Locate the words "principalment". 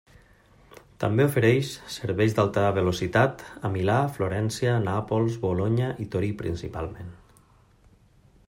6.45-7.17